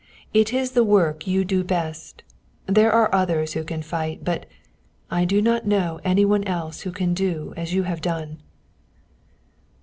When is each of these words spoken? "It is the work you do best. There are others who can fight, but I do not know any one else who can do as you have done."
"It 0.33 0.51
is 0.51 0.71
the 0.71 0.83
work 0.83 1.27
you 1.27 1.45
do 1.45 1.63
best. 1.63 2.23
There 2.65 2.91
are 2.91 3.13
others 3.13 3.53
who 3.53 3.63
can 3.63 3.83
fight, 3.83 4.25
but 4.25 4.47
I 5.11 5.25
do 5.25 5.43
not 5.43 5.67
know 5.67 5.99
any 6.03 6.25
one 6.25 6.43
else 6.45 6.81
who 6.81 6.91
can 6.91 7.13
do 7.13 7.53
as 7.55 7.75
you 7.75 7.83
have 7.83 8.01
done." 8.01 8.41